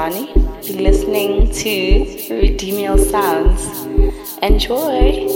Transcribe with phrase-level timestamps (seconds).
[0.00, 3.84] You're listening to Redeem Sounds.
[4.40, 5.28] Enjoy.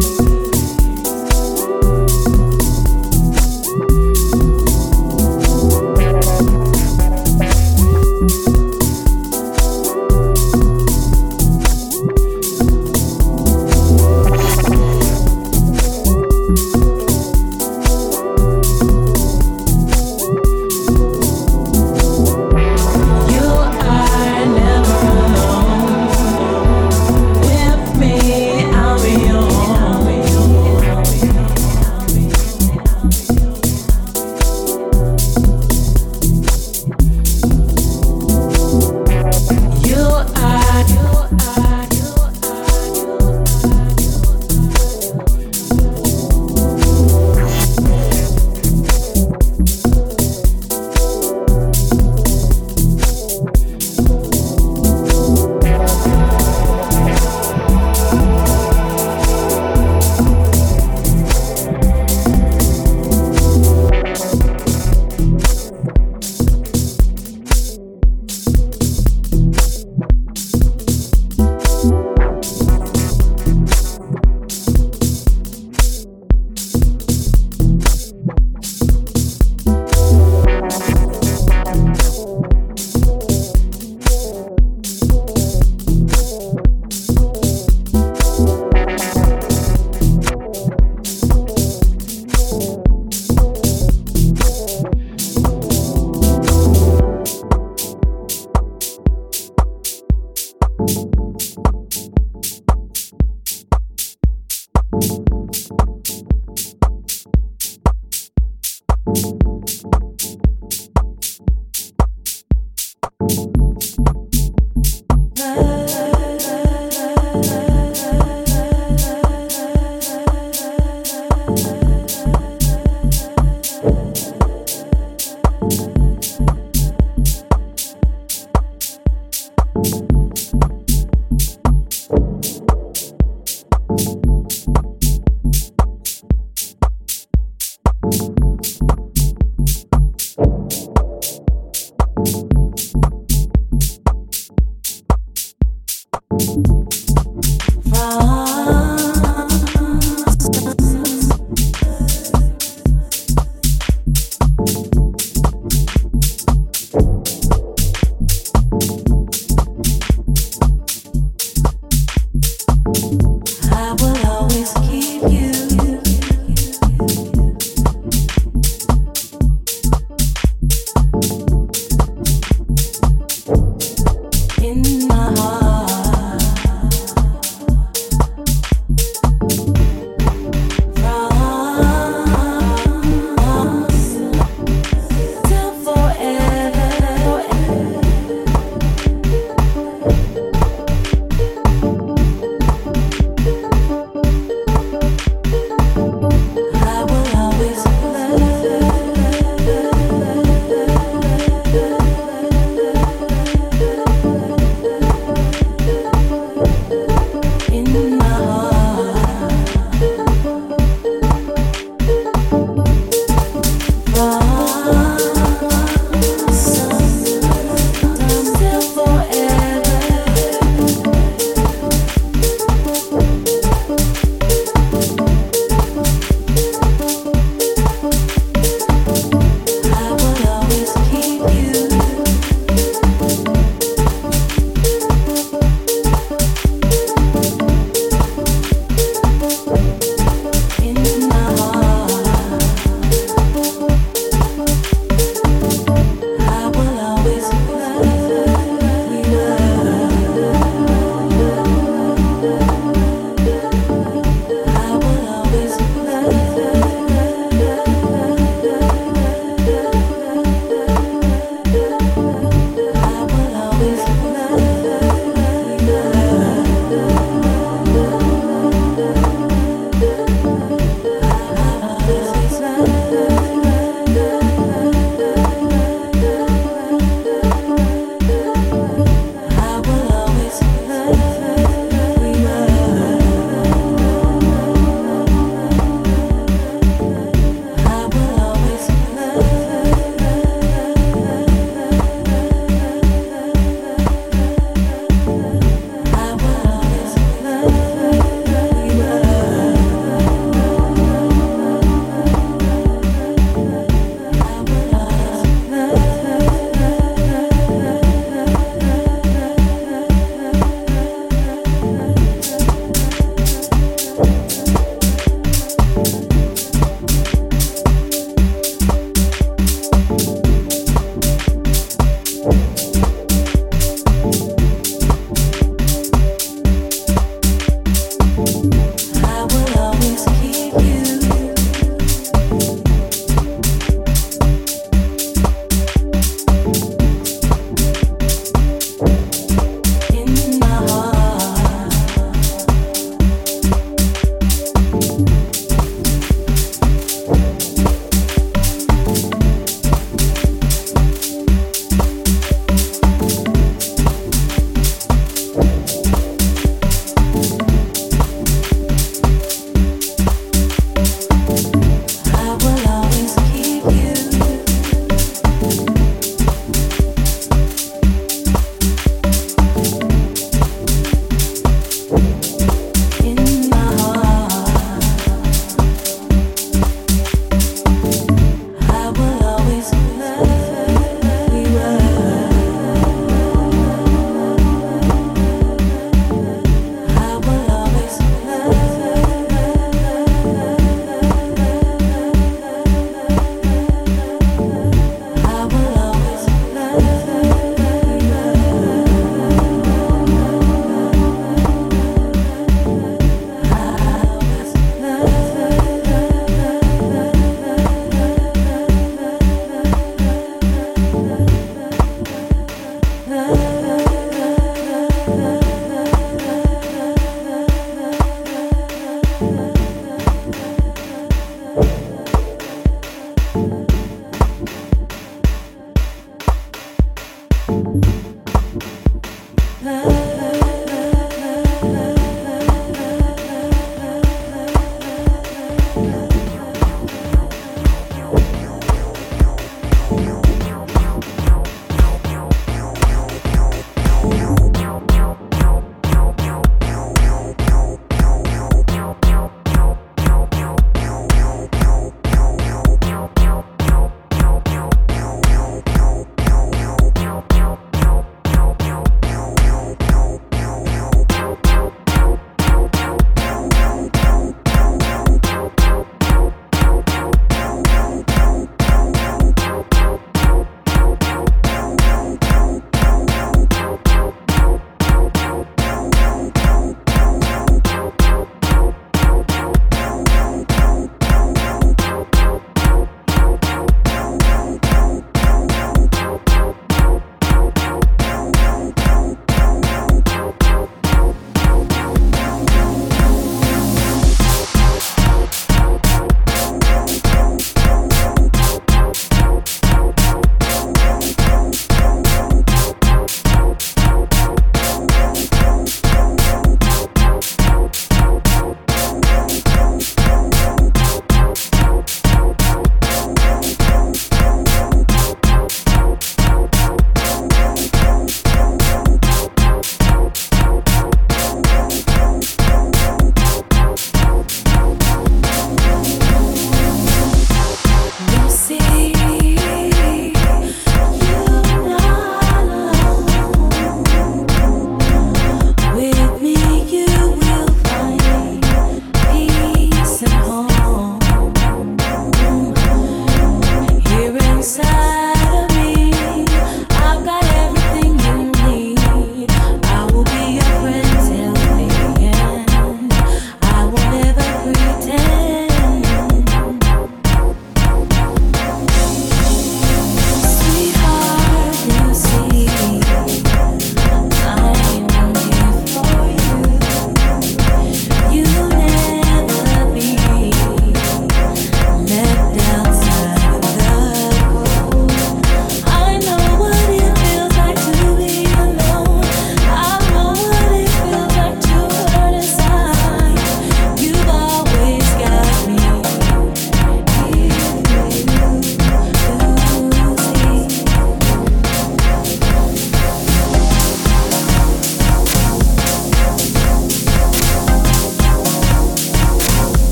[0.00, 0.29] Peace.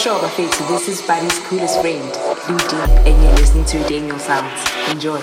[0.00, 0.66] Sure, Bafetu.
[0.66, 2.02] This is Buddy's coolest friend,
[2.48, 4.90] Lou Deep, and you're listening to Daniel Sounds.
[4.90, 5.20] Enjoy.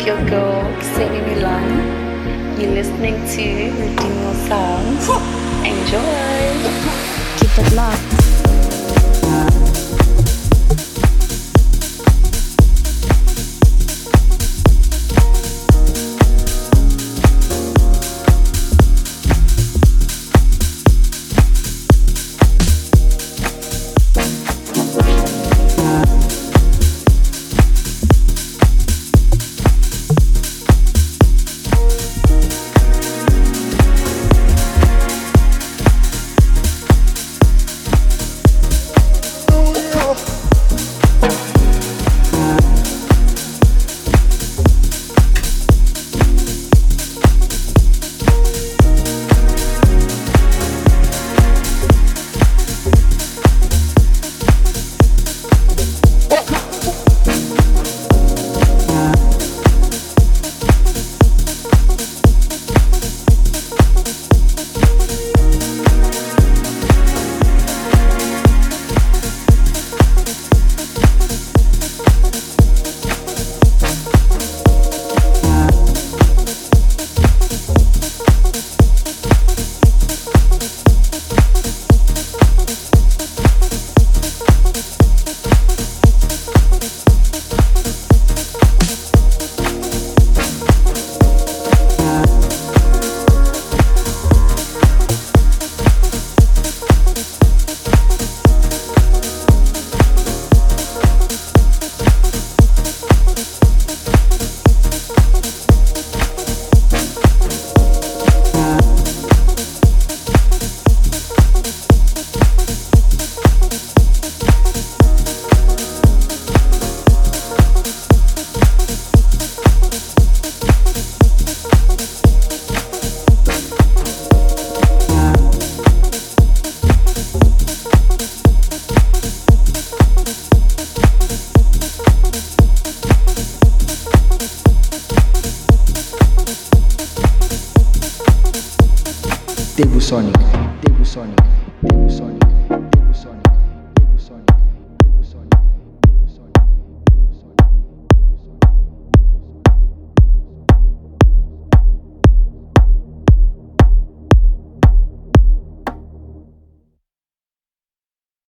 [0.00, 0.39] With your